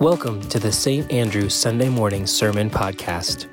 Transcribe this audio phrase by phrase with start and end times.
[0.00, 1.12] Welcome to the St.
[1.12, 3.48] Andrew Sunday Morning Sermon Podcast.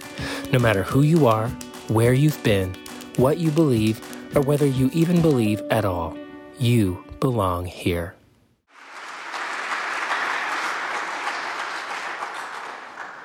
[0.53, 1.49] No matter who you are,
[1.89, 2.73] where you've been,
[3.17, 3.99] what you believe,
[4.33, 6.17] or whether you even believe at all,
[6.57, 8.15] you belong here.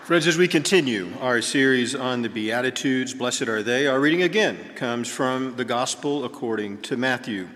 [0.02, 4.58] Friends, as we continue our series on the Beatitudes, blessed are they, our reading again
[4.74, 7.48] comes from the Gospel according to Matthew.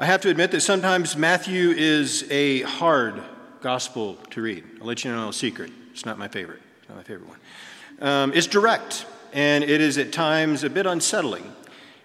[0.00, 3.22] I have to admit that sometimes Matthew is a hard
[3.60, 4.64] gospel to read.
[4.80, 5.70] I'll let you know a secret.
[5.92, 6.60] It's not my favorite.
[6.80, 7.38] It's not my favorite one.
[8.00, 11.52] Um, it's direct, and it is at times a bit unsettling.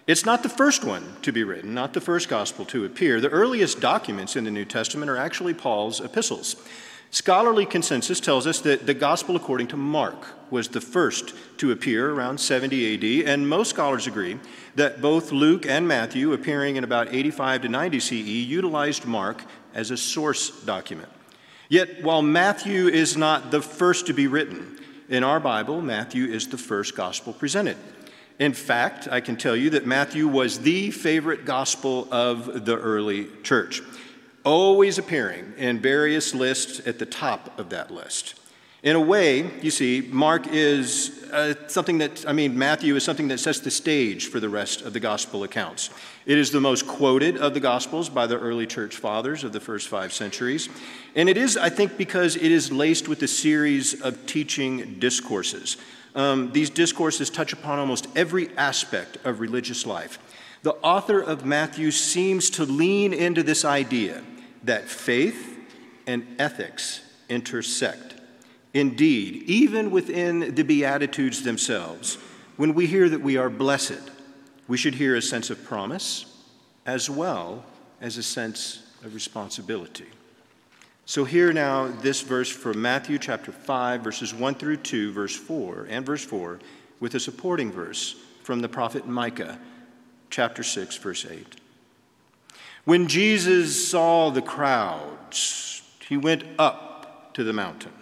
[0.06, 3.20] It's not the first one to be written, not the first gospel to appear.
[3.20, 6.56] The earliest documents in the New Testament are actually Paul's epistles.
[7.14, 12.10] Scholarly consensus tells us that the Gospel according to Mark was the first to appear
[12.10, 14.40] around 70 AD, and most scholars agree
[14.74, 19.44] that both Luke and Matthew, appearing in about 85 to 90 CE, utilized Mark
[19.74, 21.08] as a source document.
[21.68, 24.78] Yet, while Matthew is not the first to be written,
[25.08, 27.76] in our Bible, Matthew is the first gospel presented.
[28.38, 33.28] In fact, I can tell you that Matthew was the favorite gospel of the early
[33.42, 33.82] church
[34.44, 38.34] always appearing in various lists at the top of that list.
[38.84, 43.28] In a way, you see, Mark is uh, something that, I mean, Matthew is something
[43.28, 45.88] that sets the stage for the rest of the gospel accounts.
[46.26, 49.58] It is the most quoted of the gospels by the early church fathers of the
[49.58, 50.68] first five centuries.
[51.16, 55.78] And it is, I think, because it is laced with a series of teaching discourses.
[56.14, 60.18] Um, these discourses touch upon almost every aspect of religious life.
[60.62, 64.22] The author of Matthew seems to lean into this idea
[64.62, 65.58] that faith
[66.06, 68.13] and ethics intersect.
[68.74, 72.18] Indeed, even within the Beatitudes themselves,
[72.56, 74.10] when we hear that we are blessed,
[74.66, 76.26] we should hear a sense of promise
[76.84, 77.64] as well
[78.00, 80.06] as a sense of responsibility.
[81.06, 85.86] So, here now, this verse from Matthew chapter 5, verses 1 through 2, verse 4,
[85.90, 86.58] and verse 4,
[86.98, 89.58] with a supporting verse from the prophet Micah,
[90.30, 91.46] chapter 6, verse 8.
[92.84, 97.92] When Jesus saw the crowds, he went up to the mountain.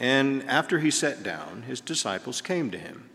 [0.00, 3.08] And after he sat down, his disciples came to him.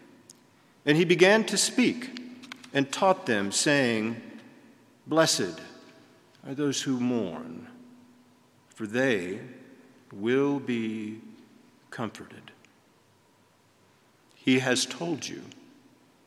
[0.86, 2.20] And he began to speak
[2.74, 4.22] and taught them, saying,
[5.08, 5.60] Blessed
[6.46, 7.68] are those who mourn,
[8.70, 9.40] for they
[10.12, 11.20] will be
[11.90, 12.52] comforted.
[14.36, 15.42] He has told you,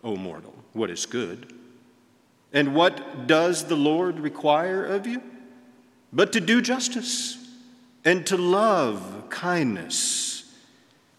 [0.03, 1.53] O mortal, what is good.
[2.53, 5.21] And what does the Lord require of you?
[6.13, 7.37] But to do justice,
[8.05, 10.36] and to love kindness,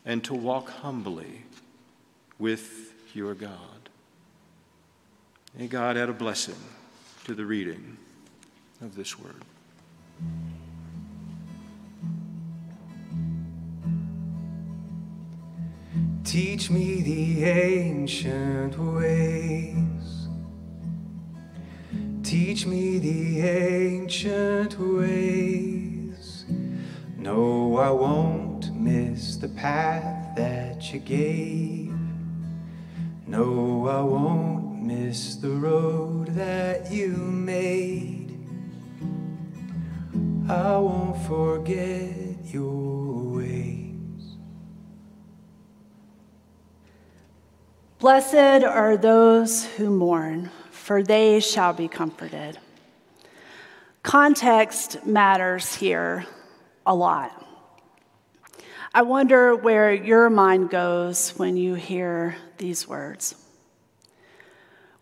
[0.08, 1.44] and to walk humbly
[2.40, 3.90] with your God.
[5.56, 6.56] May God add a blessing
[7.26, 7.98] to the reading
[8.82, 9.44] of this word.
[16.24, 19.78] Teach me the ancient ways
[22.28, 26.44] Teach me the ancient ways.
[27.18, 29.17] No, I won't miss
[29.48, 31.94] the path that you gave.
[33.26, 38.38] No, I won't miss the road that you made.
[40.50, 44.36] I won't forget your ways.
[48.00, 52.58] Blessed are those who mourn for they shall be comforted.
[54.04, 56.26] Context matters here
[56.86, 57.37] a lot.
[58.98, 63.36] I wonder where your mind goes when you hear these words.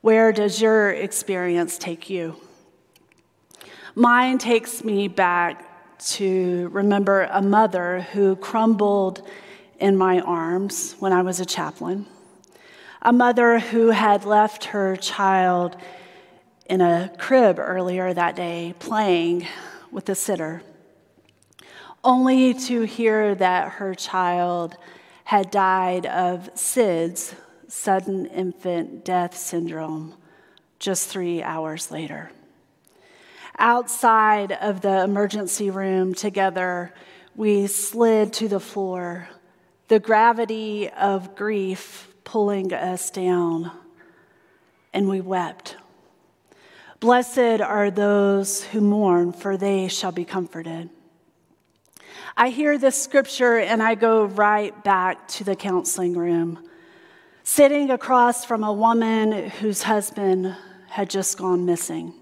[0.02, 2.36] Where does your experience take you?
[3.96, 9.26] Mine takes me back to remember a mother who crumbled
[9.80, 12.06] in my arms when I was a chaplain
[13.02, 15.78] a mother who had left her child
[16.66, 19.48] in a crib earlier that day playing
[19.90, 20.62] with a sitter,
[22.06, 24.78] only to hear that her child
[25.26, 27.34] had died of SIDS,
[27.68, 30.14] sudden infant death syndrome,
[30.78, 32.30] just three hours later.
[33.58, 36.94] Outside of the emergency room together,
[37.36, 39.28] we slid to the floor.
[39.88, 43.72] The gravity of grief pulling us down,
[44.94, 45.78] and we wept.
[47.00, 50.90] Blessed are those who mourn, for they shall be comforted.
[52.38, 56.68] I hear this scripture and I go right back to the counseling room,
[57.46, 60.54] sitting across from a woman whose husband
[60.90, 62.14] had just gone missing.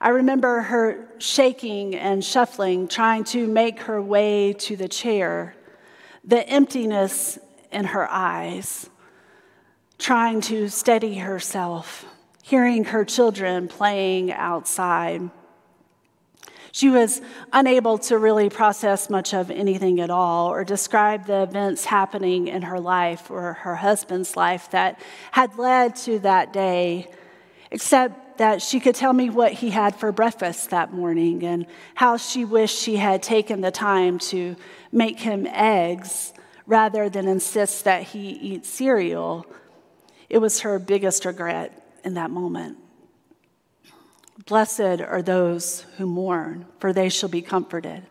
[0.00, 5.56] I remember her shaking and shuffling, trying to make her way to the chair,
[6.22, 7.36] the emptiness
[7.72, 8.88] in her eyes,
[9.98, 12.04] trying to steady herself,
[12.44, 15.30] hearing her children playing outside.
[16.76, 17.22] She was
[17.54, 22.60] unable to really process much of anything at all or describe the events happening in
[22.60, 25.00] her life or her husband's life that
[25.32, 27.10] had led to that day,
[27.70, 31.64] except that she could tell me what he had for breakfast that morning and
[31.94, 34.54] how she wished she had taken the time to
[34.92, 36.34] make him eggs
[36.66, 39.46] rather than insist that he eat cereal.
[40.28, 41.72] It was her biggest regret
[42.04, 42.76] in that moment.
[44.46, 48.04] Blessed are those who mourn, for they shall be comforted.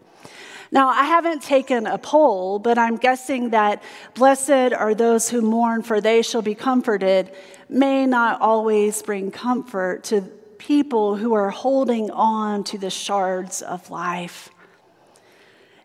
[0.69, 3.81] Now, I haven't taken a poll, but I'm guessing that
[4.15, 7.31] blessed are those who mourn, for they shall be comforted,
[7.69, 10.21] may not always bring comfort to
[10.57, 14.49] people who are holding on to the shards of life.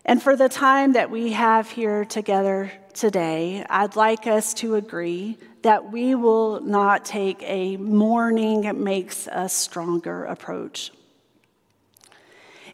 [0.03, 5.37] And for the time that we have here together today, I'd like us to agree
[5.63, 10.91] that we will not take a mourning makes us stronger approach.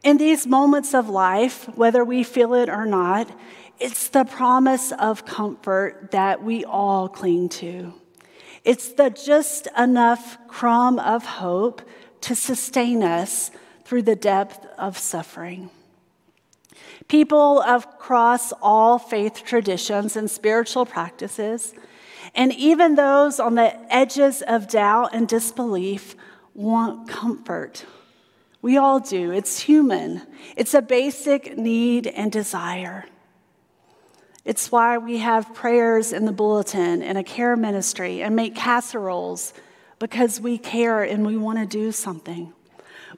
[0.04, 3.30] In these moments of life, whether we feel it or not,
[3.80, 7.94] it's the promise of comfort that we all cling to.
[8.64, 11.82] It's the just enough crumb of hope
[12.22, 13.52] to sustain us
[13.86, 15.70] through the depth of suffering.
[17.08, 21.74] People across all faith traditions and spiritual practices
[22.38, 26.16] and even those on the edges of doubt and disbelief
[26.54, 27.84] want comfort.
[28.62, 29.32] We all do.
[29.32, 30.22] It's human,
[30.56, 33.06] it's a basic need and desire.
[34.46, 39.54] It's why we have prayers in the bulletin and a care ministry and make casseroles
[40.00, 42.54] because we care and we want to do something.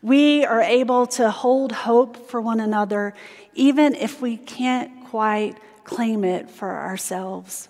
[0.02, 3.14] We are able to hold hope for one another
[3.54, 7.70] even if we can't quite claim it for ourselves.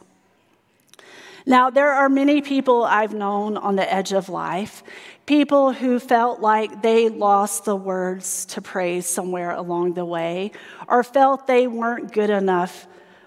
[1.50, 4.84] Now, there are many people I've known on the edge of life,
[5.26, 10.52] people who felt like they lost the words to praise somewhere along the way,
[10.88, 12.86] or felt they weren't good enough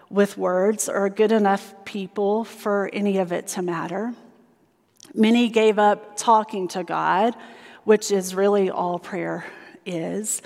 [0.08, 4.14] with words or good enough people for any of it to matter.
[5.12, 7.34] Many gave up talking to God,
[7.82, 9.44] which is really all prayer
[9.84, 10.42] is.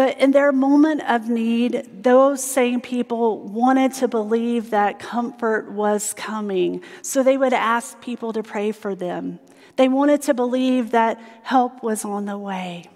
[0.00, 6.14] But in their moment of need, those same people wanted to believe that comfort was
[6.14, 6.82] coming.
[7.02, 9.40] So they would ask people to pray for them.
[9.76, 12.88] They wanted to believe that help was on the way.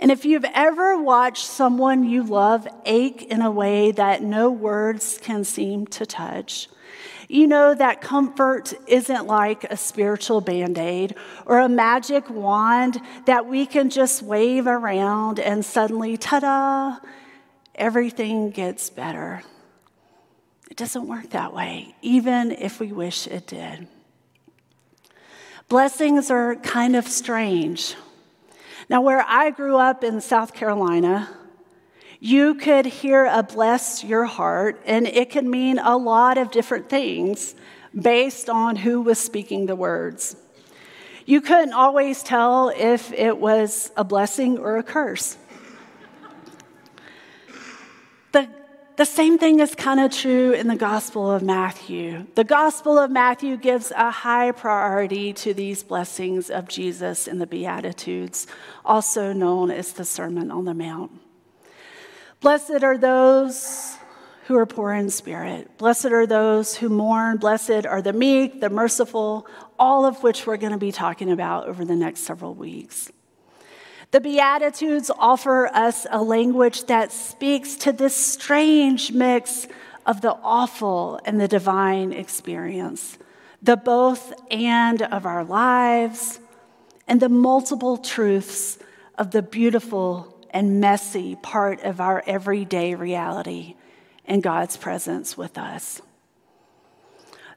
[0.00, 5.20] And if you've ever watched someone you love ache in a way that no words
[5.22, 6.68] can seem to touch,
[7.30, 11.14] you know that comfort isn't like a spiritual band aid
[11.46, 16.96] or a magic wand that we can just wave around and suddenly, ta da,
[17.76, 19.42] everything gets better.
[20.72, 23.86] It doesn't work that way, even if we wish it did.
[25.68, 27.94] Blessings are kind of strange.
[28.88, 31.28] Now, where I grew up in South Carolina,
[32.20, 36.90] you could hear a bless your heart, and it could mean a lot of different
[36.90, 37.54] things
[37.98, 40.36] based on who was speaking the words.
[41.24, 45.38] You couldn't always tell if it was a blessing or a curse.
[48.32, 48.48] The,
[48.96, 52.26] the same thing is kind of true in the Gospel of Matthew.
[52.34, 57.46] The Gospel of Matthew gives a high priority to these blessings of Jesus in the
[57.46, 58.46] Beatitudes,
[58.84, 61.12] also known as the Sermon on the Mount.
[62.40, 63.98] Blessed are those
[64.46, 65.76] who are poor in spirit.
[65.76, 67.36] Blessed are those who mourn.
[67.36, 69.46] Blessed are the meek, the merciful,
[69.78, 73.12] all of which we're going to be talking about over the next several weeks.
[74.10, 79.68] The Beatitudes offer us a language that speaks to this strange mix
[80.06, 83.18] of the awful and the divine experience,
[83.62, 86.40] the both and of our lives,
[87.06, 88.78] and the multiple truths
[89.16, 93.76] of the beautiful and messy part of our everyday reality
[94.24, 96.02] and God's presence with us.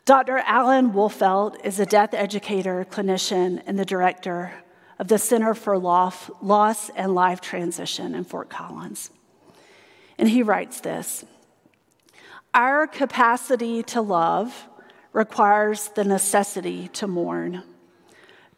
[0.05, 0.39] Dr.
[0.39, 4.51] Alan Wolfelt is a death educator, clinician, and the director
[4.99, 9.09] of the Center for Loss and Life Transition in Fort Collins.
[10.17, 11.25] And he writes this
[12.53, 14.67] Our capacity to love
[15.13, 17.63] requires the necessity to mourn.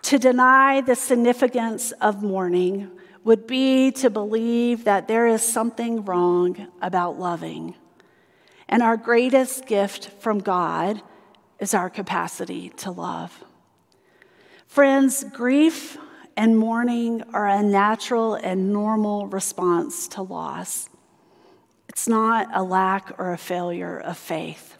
[0.03, 2.91] To deny the significance of mourning
[3.25, 7.75] would be to believe that there is something wrong about loving.
[8.69, 11.01] And our greatest gift from God
[11.59, 13.43] is our capacity to love.
[14.67, 15.97] Friends, grief
[16.37, 20.87] and mourning are a natural and normal response to loss.
[21.89, 24.77] It's not a lack or a failure of faith.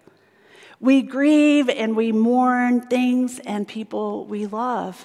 [0.80, 5.04] We grieve and we mourn things and people we love.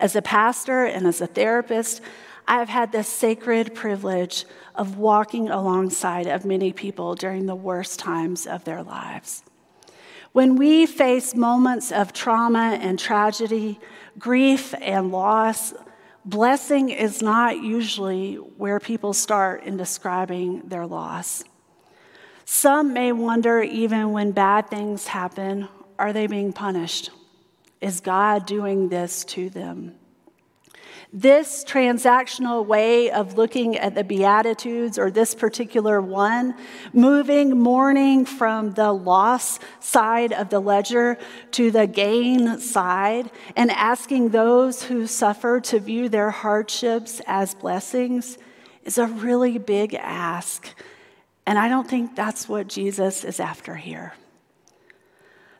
[0.00, 2.00] As a pastor and as a therapist,
[2.46, 4.44] I have had the sacred privilege
[4.74, 9.42] of walking alongside of many people during the worst times of their lives.
[10.32, 13.78] When we face moments of trauma and tragedy,
[14.18, 15.74] grief and loss,
[16.24, 21.44] blessing is not usually where people start in describing their loss.
[22.44, 25.68] Some may wonder, even when bad things happen,
[25.98, 27.10] are they being punished?
[27.82, 29.96] Is God doing this to them?
[31.12, 36.54] This transactional way of looking at the Beatitudes, or this particular one,
[36.94, 41.18] moving mourning from the loss side of the ledger
[41.50, 48.38] to the gain side, and asking those who suffer to view their hardships as blessings,
[48.84, 50.68] is a really big ask.
[51.46, 54.14] And I don't think that's what Jesus is after here.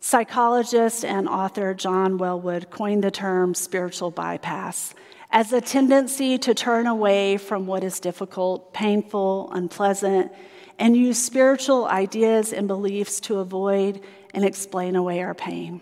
[0.05, 4.95] Psychologist and author John Welwood coined the term spiritual bypass
[5.31, 10.33] as a tendency to turn away from what is difficult, painful, unpleasant,
[10.77, 14.01] and use spiritual ideas and beliefs to avoid
[14.35, 15.81] and explain away our pain.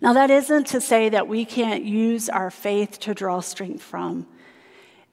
[0.00, 4.26] Now, that isn't to say that we can't use our faith to draw strength from.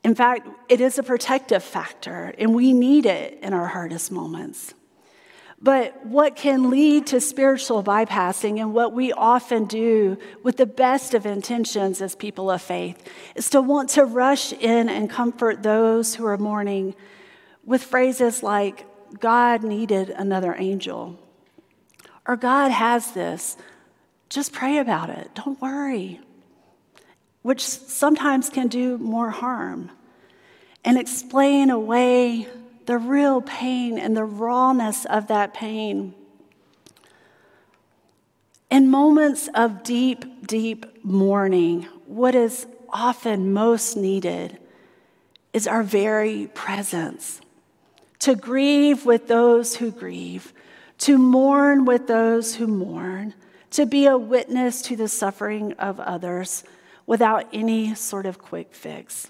[0.04, 4.74] In fact, it is a protective factor, and we need it in our hardest moments.
[5.63, 11.13] But what can lead to spiritual bypassing, and what we often do with the best
[11.13, 13.01] of intentions as people of faith,
[13.34, 16.96] is to want to rush in and comfort those who are mourning
[17.63, 18.86] with phrases like,
[19.22, 21.17] God needed another angel,
[22.27, 23.55] or God has this.
[24.27, 25.34] Just pray about it.
[25.34, 26.20] Don't worry.
[27.41, 29.91] Which sometimes can do more harm.
[30.84, 32.50] And explain away
[32.86, 36.13] the real pain and the rawness of that pain.
[38.70, 44.58] In moments of deep, deep mourning, what is often most needed
[45.54, 47.40] is our very presence.
[48.20, 50.54] To grieve with those who grieve,
[51.00, 53.34] to mourn with those who mourn,
[53.72, 56.63] to be a witness to the suffering of others
[57.06, 59.30] without any sort of quick fix.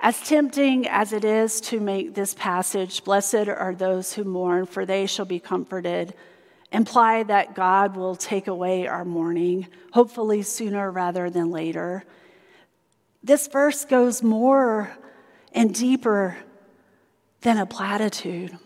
[0.00, 4.86] As tempting as it is to make this passage, blessed are those who mourn, for
[4.86, 6.14] they shall be comforted,
[6.70, 12.04] imply that God will take away our mourning, hopefully sooner rather than later.
[13.24, 14.96] This verse goes more
[15.52, 16.36] and deeper
[17.40, 18.56] than a platitude.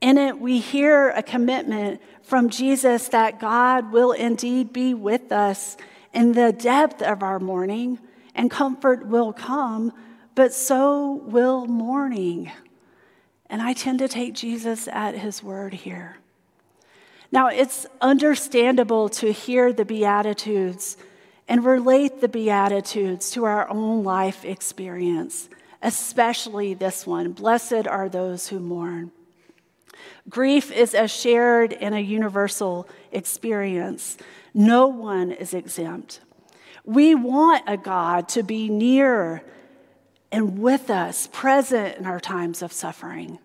[0.00, 5.76] In it, we hear a commitment from Jesus that God will indeed be with us
[6.14, 7.98] in the depth of our mourning,
[8.34, 9.92] and comfort will come
[10.38, 12.48] but so will mourning.
[13.50, 16.18] And I tend to take Jesus at his word here.
[17.32, 20.96] Now, it's understandable to hear the Beatitudes
[21.48, 25.48] and relate the Beatitudes to our own life experience,
[25.82, 29.10] especially this one Blessed are those who mourn.
[30.28, 34.16] Grief is a shared and a universal experience.
[34.54, 36.20] No one is exempt.
[36.84, 39.42] We want a God to be near
[40.30, 43.38] and with us, present in our times of suffering.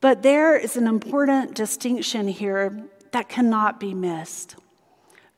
[0.00, 4.56] But there is an important distinction here that cannot be missed.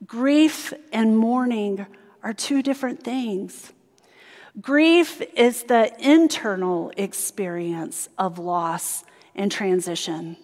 [0.06, 1.86] Grief and mourning
[2.22, 3.72] are two different things.
[4.60, 10.36] Grief is the internal experience of loss and transition,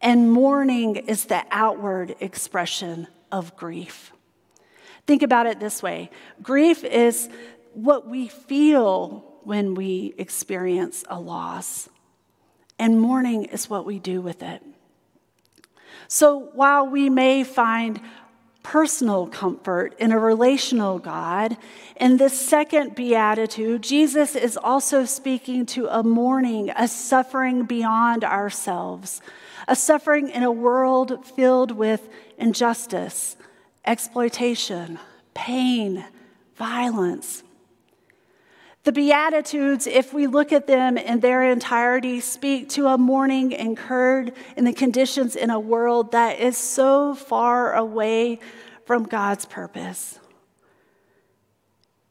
[0.00, 4.12] and mourning is the outward expression of grief.
[5.06, 6.10] Think about it this way
[6.42, 7.28] grief is
[7.74, 11.88] what we feel when we experience a loss,
[12.78, 14.62] and mourning is what we do with it.
[16.08, 18.00] So while we may find
[18.62, 21.56] personal comfort in a relational God,
[21.96, 29.20] in this second beatitude, Jesus is also speaking to a mourning, a suffering beyond ourselves,
[29.68, 33.36] a suffering in a world filled with injustice,
[33.84, 34.98] exploitation,
[35.34, 36.04] pain,
[36.56, 37.43] violence,
[38.84, 44.34] the Beatitudes, if we look at them in their entirety, speak to a mourning incurred
[44.56, 48.38] in the conditions in a world that is so far away
[48.84, 50.20] from God's purpose.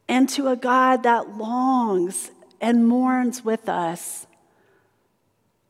[0.07, 4.25] And to a God that longs and mourns with us.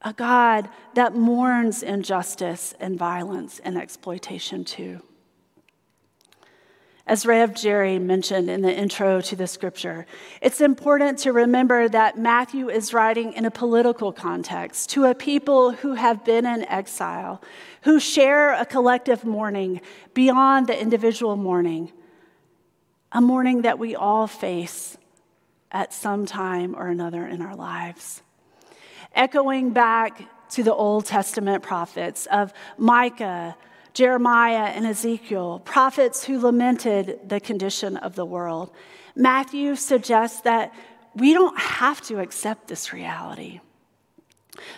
[0.03, 5.01] A God that mourns injustice and violence and exploitation too.
[7.05, 10.05] As Rev Jerry mentioned in the intro to the scripture,
[10.41, 15.73] it's important to remember that Matthew is writing in a political context to a people
[15.73, 17.41] who have been in exile,
[17.81, 19.81] who share a collective mourning
[20.13, 21.91] beyond the individual mourning,
[23.11, 24.97] a mourning that we all face
[25.73, 28.21] at some time or another in our lives.
[29.13, 33.57] Echoing back to the Old Testament prophets of Micah,
[33.93, 38.71] Jeremiah, and Ezekiel, prophets who lamented the condition of the world.
[39.15, 40.73] Matthew suggests that
[41.15, 43.59] we don't have to accept this reality.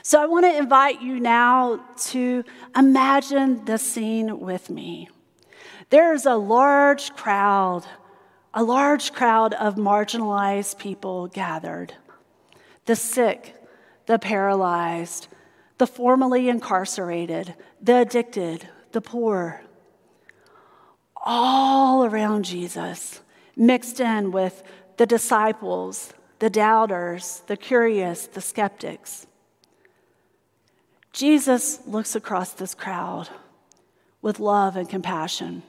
[0.02, 2.44] So I want to invite you now to
[2.76, 5.10] imagine the scene with me.
[5.90, 7.86] There's a large crowd,
[8.54, 11.94] a large crowd of marginalized people gathered
[12.86, 13.56] the sick,
[14.06, 15.28] the paralyzed,
[15.80, 19.62] the formerly incarcerated, the addicted, the poor,
[21.18, 23.20] all around Jesus,
[23.58, 24.64] mixed in with
[24.96, 29.28] the disciples, the doubters, the curious, the skeptics.
[31.12, 33.28] Jesus looks across this crowd
[34.22, 35.62] with love and compassion.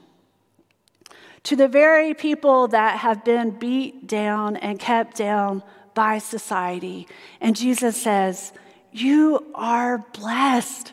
[1.42, 5.64] To the very people that have been beat down and kept down
[5.94, 7.08] by society.
[7.40, 8.52] And Jesus says,
[8.92, 10.92] You are blessed.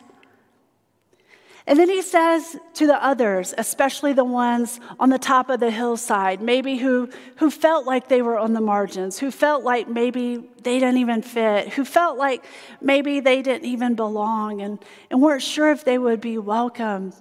[1.66, 5.70] And then he says to the others, especially the ones on the top of the
[5.70, 10.46] hillside, maybe who, who felt like they were on the margins, who felt like maybe
[10.62, 12.44] they didn't even fit, who felt like
[12.82, 14.78] maybe they didn't even belong and,
[15.10, 17.14] and weren't sure if they would be welcome.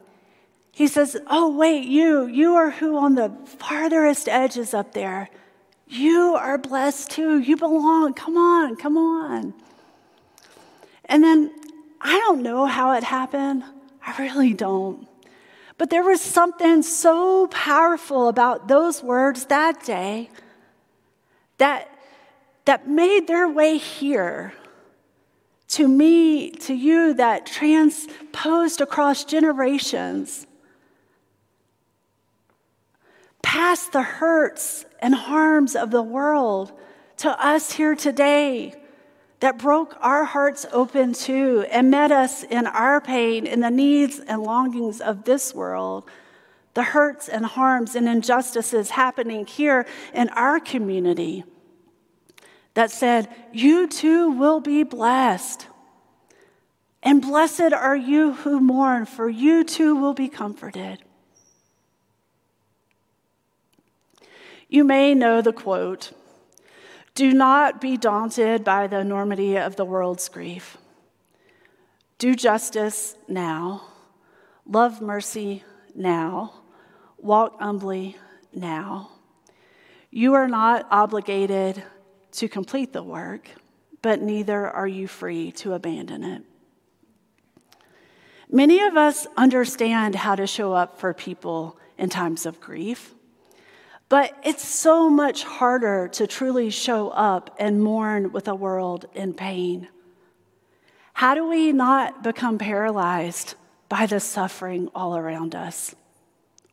[0.74, 5.30] He says, Oh, wait, you, you are who on the farthest edges up there.
[5.88, 7.40] You are blessed too.
[7.40, 8.14] You belong.
[8.14, 9.54] Come on, come on.
[11.06, 11.54] And then
[12.02, 13.64] I don't know how it happened.
[14.06, 15.08] I really don't.
[15.78, 20.30] But there was something so powerful about those words that day
[21.58, 21.90] that,
[22.66, 24.54] that made their way here
[25.70, 30.46] to me, to you, that transposed across generations,
[33.42, 36.72] past the hurts and harms of the world
[37.18, 38.76] to us here today
[39.44, 44.20] that broke our hearts open too and met us in our pain, in the needs
[44.20, 46.10] and longings of this world,
[46.76, 51.44] the hurts and harms and injustices happening here in our community,
[52.74, 55.68] that said, You too will be blessed.
[57.02, 61.00] And blessed are you who mourn, for you too will be comforted.
[64.70, 66.14] You may know the quote
[67.16, 70.78] do not be daunted by the enormity of the world's grief.
[72.18, 73.84] Do justice now,
[74.66, 76.54] love mercy now,
[77.18, 78.18] walk humbly
[78.54, 79.12] now.
[80.10, 81.84] You are not obligated
[82.34, 83.50] to complete the work,
[84.02, 86.44] but neither are you free to abandon it.
[88.50, 93.14] Many of us understand how to show up for people in times of grief.
[94.14, 99.34] But it's so much harder to truly show up and mourn with a world in
[99.34, 99.88] pain.
[101.14, 103.56] How do we not become paralyzed
[103.90, 105.96] by the suffering all around us?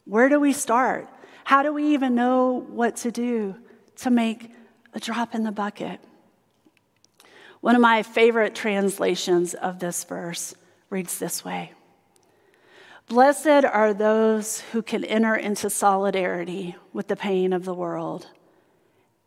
[0.05, 1.09] Where do we start?
[1.45, 3.55] How do we even know what to do
[3.97, 4.53] to make
[4.93, 5.99] a drop in the bucket?
[7.63, 10.55] One of my favorite translations of this verse
[10.91, 11.73] reads this way
[13.11, 18.29] Blessed are those who can enter into solidarity with the pain of the world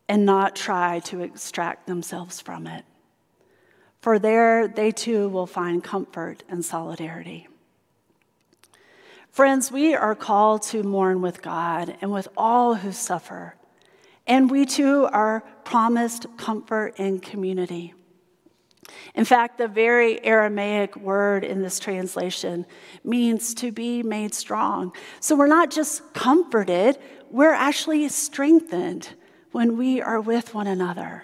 [0.08, 2.86] and not try to extract themselves from it.
[4.00, 7.50] For there they too will find comfort and solidarity.
[9.30, 13.58] Friends, we are called to mourn with God and with all who suffer,
[14.26, 17.94] and we too are promised comfort and community.
[19.16, 22.66] In fact, the very Aramaic word in this translation
[23.04, 24.94] means to be made strong.
[25.20, 26.98] So we're not just comforted,
[27.30, 29.10] we're actually strengthened
[29.52, 31.24] when we are with one another.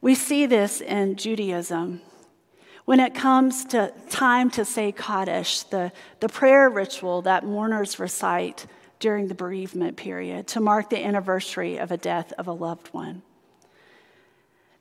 [0.00, 2.02] We see this in Judaism.
[2.84, 8.66] When it comes to time to say Kaddish, the, the prayer ritual that mourners recite
[8.98, 13.22] during the bereavement period to mark the anniversary of a death of a loved one.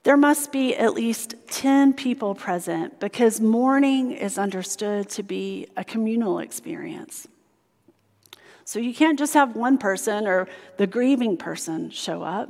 [0.03, 5.83] There must be at least 10 people present because mourning is understood to be a
[5.83, 7.27] communal experience.
[8.65, 12.49] So you can't just have one person or the grieving person show up.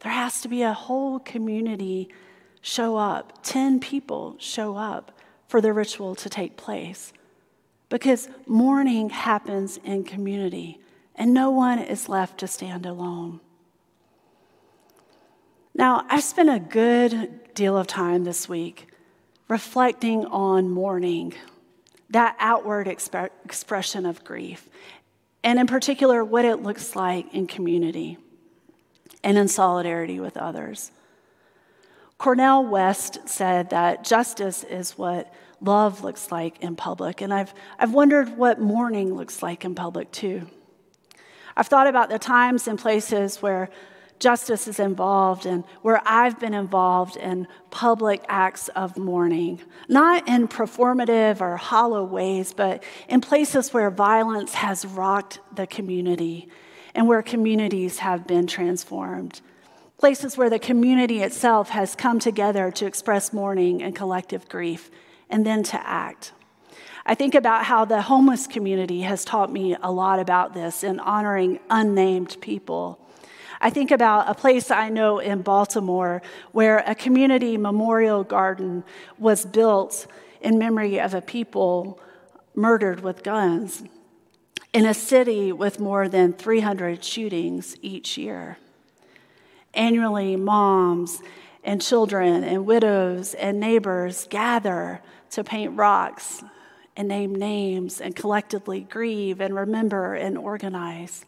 [0.00, 2.08] There has to be a whole community
[2.62, 5.12] show up, 10 people show up
[5.46, 7.12] for the ritual to take place.
[7.88, 10.80] Because mourning happens in community
[11.14, 13.40] and no one is left to stand alone.
[15.78, 18.88] Now, I've spent a good deal of time this week
[19.46, 21.34] reflecting on mourning,
[22.10, 24.68] that outward exp- expression of grief,
[25.44, 28.18] and in particular, what it looks like in community
[29.22, 30.90] and in solidarity with others.
[32.18, 37.94] Cornel West said that justice is what love looks like in public, and I've, I've
[37.94, 40.48] wondered what mourning looks like in public too.
[41.56, 43.70] I've thought about the times and places where
[44.18, 50.48] justice is involved and where I've been involved in public acts of mourning, not in
[50.48, 56.48] performative or hollow ways, but in places where violence has rocked the community
[56.94, 59.40] and where communities have been transformed.
[59.98, 64.90] Places where the community itself has come together to express mourning and collective grief
[65.28, 66.32] and then to act.
[67.04, 71.00] I think about how the homeless community has taught me a lot about this in
[71.00, 73.00] honoring unnamed people
[73.60, 78.84] I think about a place I know in Baltimore where a community memorial garden
[79.18, 80.06] was built
[80.40, 82.00] in memory of a people
[82.54, 83.82] murdered with guns
[84.72, 88.58] in a city with more than 300 shootings each year.
[89.74, 91.20] Annually, moms
[91.64, 96.42] and children and widows and neighbors gather to paint rocks
[96.96, 101.24] and name names and collectively grieve and remember and organize.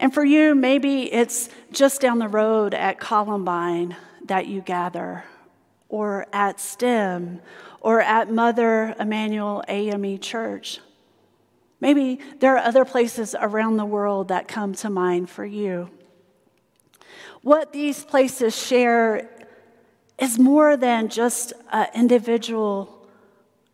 [0.00, 5.24] And for you, maybe it's just down the road at Columbine that you gather,
[5.90, 7.42] or at STEM,
[7.82, 10.80] or at Mother Emanuel AME Church.
[11.82, 15.90] Maybe there are other places around the world that come to mind for you.
[17.42, 19.28] What these places share
[20.18, 21.52] is more than just
[21.94, 23.06] individual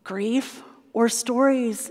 [0.03, 0.61] grief
[0.91, 1.89] or stories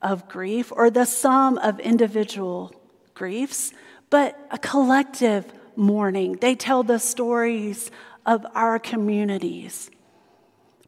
[0.00, 2.72] of grief or the sum of individual
[3.16, 3.72] griefs,
[4.10, 6.34] but a collective mourning.
[6.34, 7.90] They tell the stories
[8.24, 9.90] of our communities,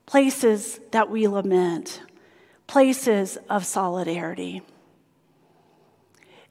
[0.07, 2.03] places that we lament,
[2.69, 4.63] places of solidarity.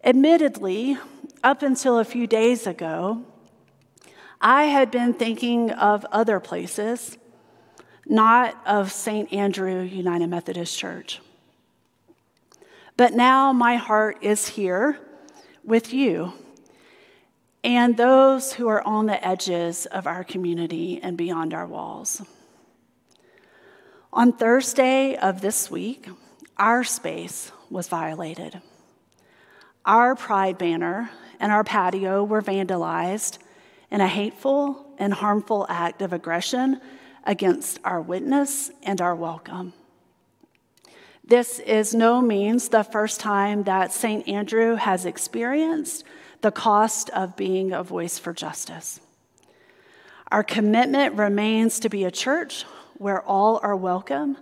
[0.03, 0.97] Admittedly,
[1.43, 3.23] up until a few days ago,
[4.41, 7.17] I had been thinking of other places,
[8.05, 9.31] not of St.
[9.33, 11.19] Andrew United Methodist Church.
[12.95, 14.99] But now my heart is here
[15.67, 16.33] with you
[17.63, 22.21] and those who are on the edges of our community and beyond our walls.
[24.13, 26.07] On Thursday of this week,
[26.55, 28.61] our space was violated.
[29.85, 33.37] Our pride banner and our patio were vandalized
[33.91, 36.79] in a hateful and harmful act of aggression
[37.25, 39.73] against our witness and our welcome.
[41.27, 44.25] This is no means the first time that St.
[44.29, 46.05] Andrew has experienced
[46.39, 49.01] the cost of being a voice for justice.
[50.31, 52.63] Our commitment remains to be a church
[52.97, 54.37] where all are welcome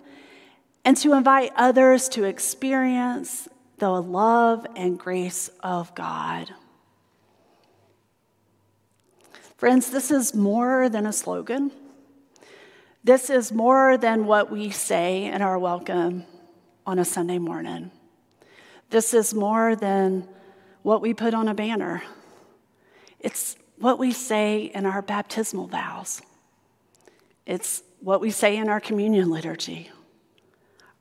[0.83, 3.47] and to invite others to experience
[3.79, 6.51] the love and grace of God.
[9.57, 11.71] Friends, this is more than a slogan.
[13.03, 16.25] This is more than what we say in our welcome
[16.85, 17.91] on a Sunday morning.
[18.89, 20.27] This is more than
[20.83, 22.03] what we put on a banner,
[23.19, 26.21] it's what we say in our baptismal vows,
[27.45, 29.89] it's what we say in our communion liturgy.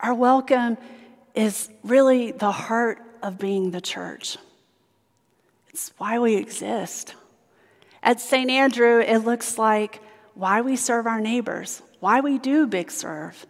[0.00, 0.78] Our welcome
[1.34, 4.38] is really the heart of being the church.
[5.68, 7.14] It's why we exist.
[8.02, 8.50] At St.
[8.50, 10.00] Andrew, it looks like
[10.34, 13.46] why we serve our neighbors, why we do Big Serve.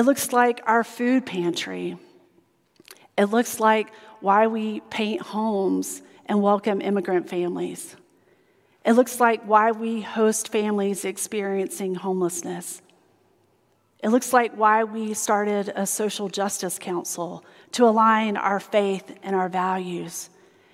[0.00, 1.98] It looks like our food pantry.
[3.18, 7.96] It looks like why we paint homes and welcome immigrant families.
[8.82, 12.80] It looks like why we host families experiencing homelessness.
[14.02, 19.36] It looks like why we started a social justice council to align our faith and
[19.36, 20.30] our values.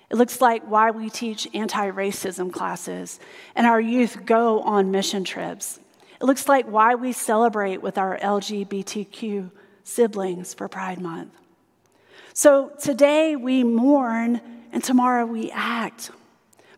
[0.09, 3.19] It looks like why we teach anti racism classes
[3.55, 5.81] and our youth go on mission trips.
[6.19, 9.51] It looks like why we celebrate with our LGBTQ
[9.83, 11.33] siblings for Pride Month.
[12.33, 16.11] So today we mourn and tomorrow we act.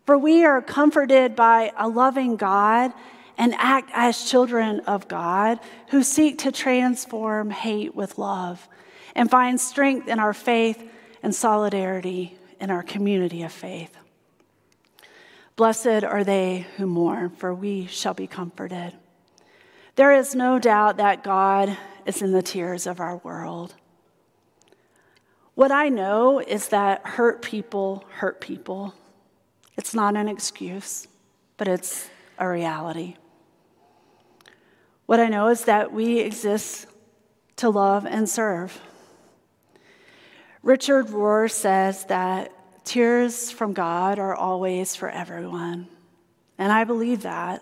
[0.06, 2.94] For we are comforted by a loving God
[3.38, 8.68] and act as children of God who seek to transform hate with love
[9.16, 10.84] and find strength in our faith
[11.24, 13.96] and solidarity in our community of faith.
[15.56, 18.94] Blessed are they who mourn, for we shall be comforted.
[20.00, 23.76] There is no doubt that God is in the tears of our world.
[25.56, 28.94] What I know is that hurt people hurt people.
[29.76, 31.10] It's not an excuse,
[31.58, 33.18] but it's a reality.
[35.06, 36.88] What I know is that we exist
[37.58, 38.80] to love and serve.
[40.64, 42.54] Richard Rohr says that
[42.86, 45.90] tears from God are always for everyone.
[46.58, 47.62] And I believe that.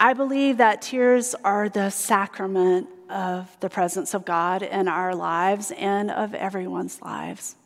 [0.00, 5.72] I believe that tears are the sacrament of the presence of God in our lives
[5.72, 7.56] and of everyone's lives.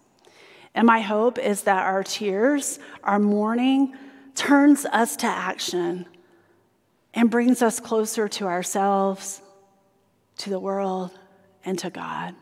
[0.75, 3.95] And my hope is that our tears, our mourning,
[4.35, 6.07] turns us to action
[7.13, 9.43] and brings us closer to ourselves,
[10.39, 11.11] to the world,
[11.67, 12.35] and to God.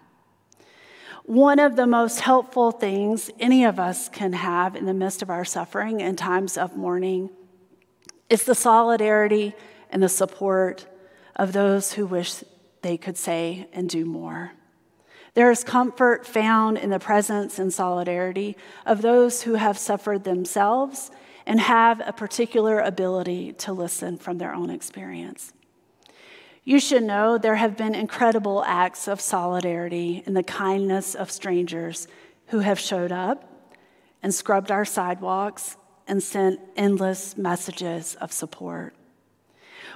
[1.25, 5.31] One of the most helpful things any of us can have in the midst of
[5.31, 7.31] our suffering and times of mourning
[8.29, 9.55] is the solidarity
[9.91, 10.87] and the support
[11.37, 12.43] of those who wish
[12.83, 14.53] they could say and do more.
[15.35, 21.11] There is comfort found in the presence and solidarity of those who have suffered themselves
[21.47, 25.53] and have a particular ability to listen from their own experience.
[26.65, 32.07] You should know there have been incredible acts of solidarity in the kindness of strangers
[32.49, 33.45] who have showed up
[34.23, 35.77] and scrubbed our sidewalks
[36.07, 38.95] and sent endless messages of support.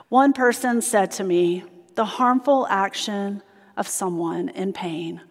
[0.09, 1.65] One person said to me,
[1.95, 3.43] The harmful action
[3.77, 5.23] of someone in pain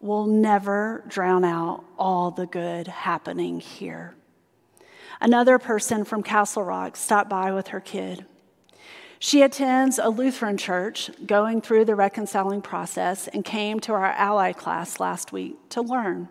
[0.00, 4.14] will never drown out all the good happening here.
[5.20, 8.24] Another person from Castle Rock stopped by with her kid.
[9.18, 14.52] She attends a Lutheran church going through the reconciling process and came to our ally
[14.52, 16.30] class last week to learn.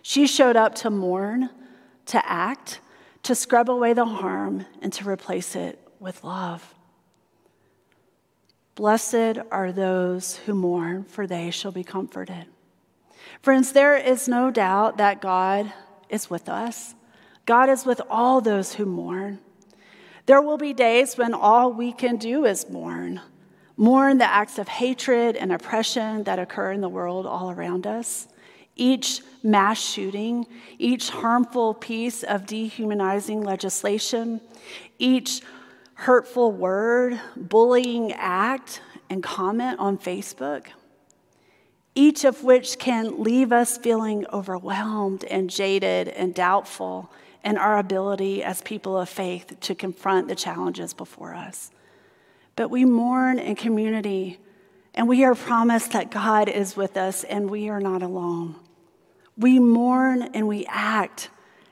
[0.00, 1.50] She showed up to mourn,
[2.06, 2.80] to act,
[3.24, 6.72] to scrub away the harm, and to replace it with love.
[8.74, 12.46] Blessed are those who mourn, for they shall be comforted.
[13.42, 15.72] Friends, there is no doubt that God
[16.08, 16.94] is with us.
[17.44, 19.40] God is with all those who mourn.
[20.26, 23.20] There will be days when all we can do is mourn.
[23.76, 28.28] Mourn the acts of hatred and oppression that occur in the world all around us.
[28.76, 30.46] Each mass shooting,
[30.78, 34.40] each harmful piece of dehumanizing legislation,
[34.98, 35.42] each
[36.02, 40.66] hurtful word, bullying act, and comment on Facebook,
[41.94, 47.08] each of which can leave us feeling overwhelmed and jaded and doubtful
[47.44, 51.70] in our ability as people of faith to confront the challenges before us.
[52.56, 54.40] But we mourn in community,
[54.96, 58.56] and we are promised that God is with us and we are not alone.
[59.38, 61.30] We mourn and we act.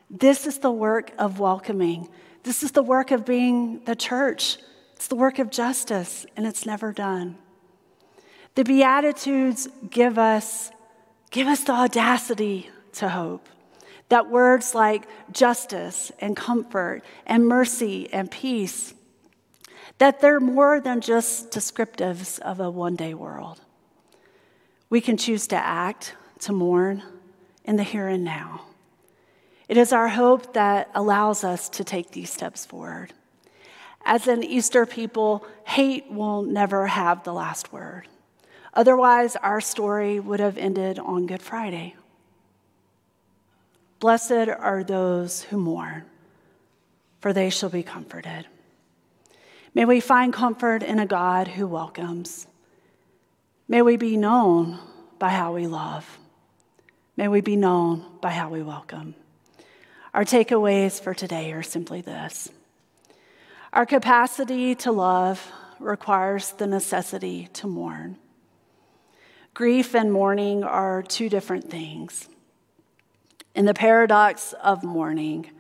[0.09, 2.09] This is the work of welcoming.
[2.43, 4.59] This is the work of being the church.
[4.95, 7.39] It's the work of justice, and it's never done.
[8.55, 10.71] The Beatitudes give us,
[11.31, 13.49] give us the audacity to hope.
[14.09, 18.93] That words like justice and comfort and mercy and peace,
[19.99, 23.61] that they're more than just descriptives of a one day world.
[24.89, 27.03] We can choose to act, to mourn
[27.65, 28.63] in the here and now.
[29.71, 33.13] It is our hope that allows us to take these steps forward.
[34.05, 38.09] As an Easter people, hate will never have the last word.
[38.75, 41.95] Otherwise, our story would have ended on Good Friday.
[44.01, 46.05] Blessed are those who mourn,
[47.21, 48.49] for they shall be comforted.
[49.73, 52.49] May we find comfort in a God who welcomes.
[53.69, 54.81] May we be known
[55.21, 56.19] by how we love.
[57.17, 59.15] May we be known by how we welcome.
[60.13, 62.49] Our takeaways for today are simply this
[63.73, 65.41] Our capacity to love
[65.79, 68.19] requires the necessity to mourn.
[69.55, 72.29] Grief and mourning are two different things.
[73.55, 75.51] In the paradox of mourning,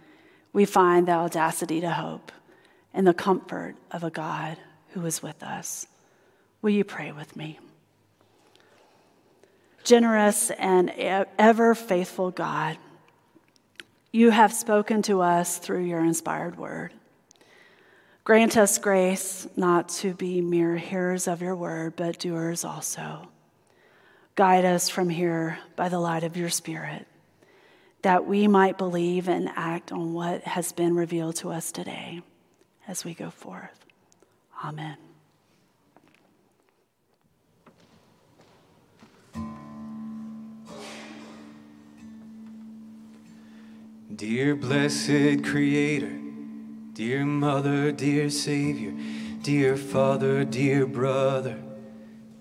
[0.52, 2.32] we find the audacity to hope
[2.92, 4.58] and the comfort of a God
[4.90, 5.86] who is with us.
[6.60, 7.58] Will you pray with me?
[9.84, 12.78] Generous and ever faithful God,
[14.12, 16.92] you have spoken to us through your inspired word.
[18.24, 23.28] Grant us grace not to be mere hearers of your word, but doers also.
[24.34, 27.06] Guide us from here by the light of your Spirit,
[28.02, 32.22] that we might believe and act on what has been revealed to us today
[32.86, 33.84] as we go forth.
[34.64, 34.96] Amen.
[44.14, 46.18] Dear blessed Creator,
[46.94, 48.92] dear Mother, dear Savior,
[49.42, 51.58] dear Father, dear Brother,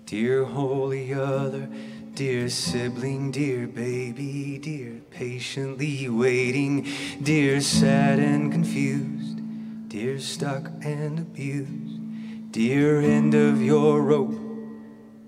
[0.04, 1.68] dear Holy Other,
[2.14, 6.86] Dear sibling, dear baby, dear patiently waiting,
[7.22, 9.40] dear sad and confused,
[9.88, 14.38] dear stuck and abused, dear end of your rope,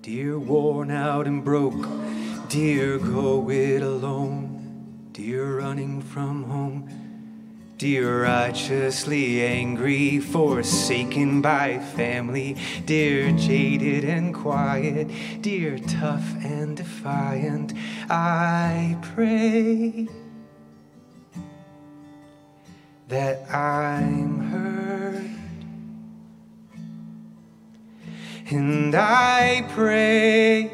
[0.02, 1.86] dear worn out and broke,
[2.50, 4.51] dear go it alone,
[5.12, 6.88] dear running from home.
[7.76, 15.10] Dear righteously angry, forsaken by family, dear jaded and quiet,
[15.42, 17.74] dear tough and defiant,
[18.08, 20.08] I pray
[23.08, 25.30] that I'm heard.
[28.50, 30.70] And I pray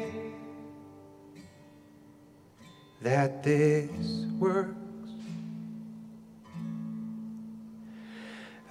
[3.01, 4.75] that this works.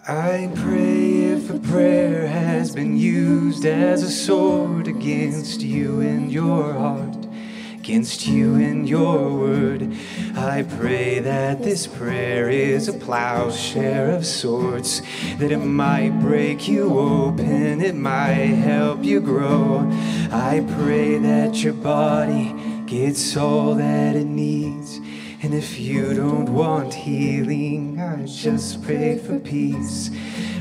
[0.09, 6.72] I pray if a prayer has been used as a sword against you and your
[6.72, 7.26] heart,
[7.74, 9.94] against you and your word.
[10.35, 15.02] I pray that this prayer is a plowshare of sorts,
[15.37, 19.87] that it might break you open, it might help you grow.
[20.33, 22.54] I pray that your body
[22.87, 25.00] gets all that it needs.
[25.40, 30.11] And if you don't want healing, I just pray for peace.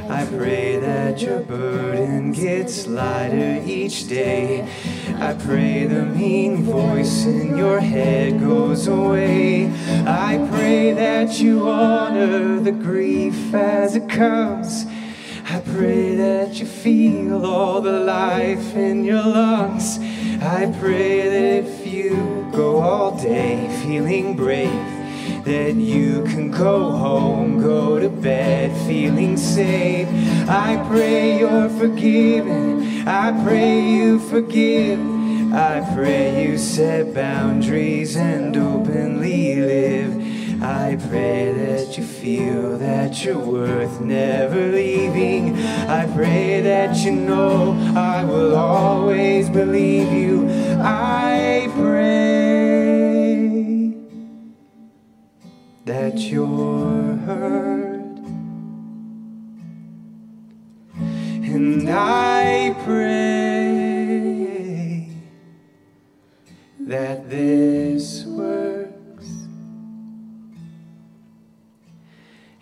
[0.07, 4.69] I pray that your burden gets lighter each day.
[5.15, 9.71] I pray the mean voice in your head goes away.
[10.05, 14.85] I pray that you honor the grief as it comes.
[15.49, 19.97] I pray that you feel all the life in your lungs.
[20.39, 22.81] I pray that if you go
[23.87, 30.09] feeling brave, that you can go home, go to bed feeling safe.
[30.49, 33.07] I pray you're forgiven.
[33.07, 34.99] I pray you forgive.
[35.53, 40.61] I pray you set boundaries and openly live.
[40.61, 45.55] I pray that you feel that you're worth never leaving.
[45.87, 50.45] I pray that you know I will always believe you.
[50.81, 52.36] I pray
[55.87, 58.19] that you're heard.
[60.97, 63.07] And I pray
[66.81, 69.29] that this works.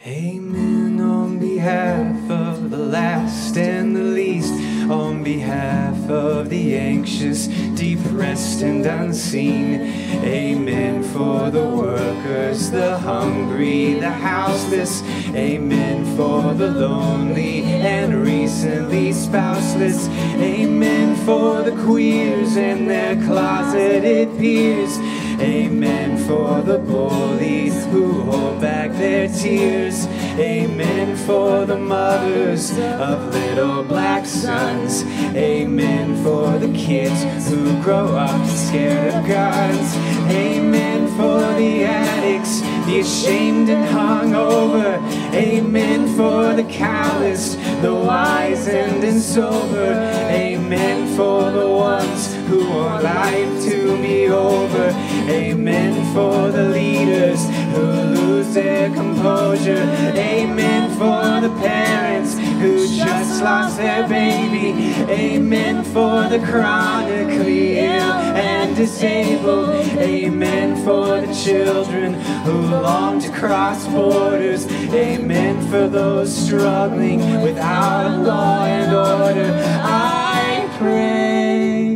[0.06, 4.54] Amen on behalf of the last and the least,
[4.88, 9.82] on behalf of the anxious, depressed, and unseen.
[10.24, 15.04] Amen for the workers, the hungry, the houseless.
[15.34, 20.08] Amen for the lonely and recently spouseless.
[20.10, 24.98] Amen for the queers and their closeted peers.
[25.40, 30.08] Amen for the bullies who hold back their tears.
[30.38, 35.04] Amen for the mothers of little black sons.
[35.34, 39.96] Amen for the kids who grow up scared of guns.
[40.30, 45.00] Amen for the addicts, the ashamed and hungover.
[45.34, 49.94] Amen for the calloused, the wizened and sober.
[50.32, 54.90] Amen for the ones who want life to be over.
[55.30, 58.05] Amen for the leaders who
[58.36, 59.84] lose their composure.
[60.16, 64.94] Amen for the parents who just lost their baby.
[65.10, 69.70] Amen for the chronically ill and disabled.
[69.98, 72.14] Amen for the children
[72.46, 72.58] who
[72.90, 74.68] long to cross borders.
[74.94, 79.52] Amen for those struggling without law and order.
[79.84, 81.96] I pray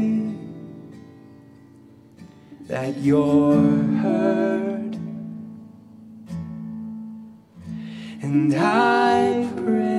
[2.67, 3.55] that you're
[4.01, 4.58] heard.
[8.31, 9.89] And I pray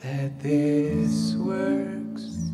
[0.00, 2.50] that this works.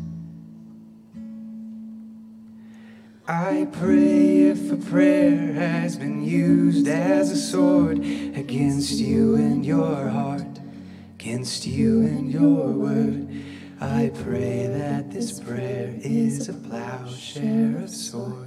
[3.27, 10.07] I pray if a prayer has been used as a sword against you and your
[10.07, 10.61] heart,
[11.15, 13.27] against you and your word.
[13.81, 18.46] I pray that this prayer is a plowshare of sorts.